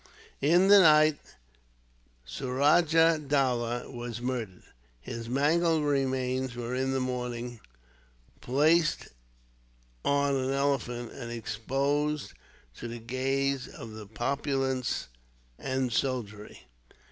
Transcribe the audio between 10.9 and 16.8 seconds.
and exposed to the gaze of the populace and soldiery.